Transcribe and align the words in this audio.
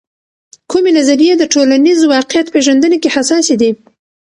کومې 0.71 0.91
نظریې 0.99 1.33
د 1.37 1.43
ټولنیز 1.53 1.99
واقعیت 2.13 2.47
پیژندنې 2.53 2.97
کې 3.03 3.13
حساسې 3.15 3.55
دي؟ 3.61 3.71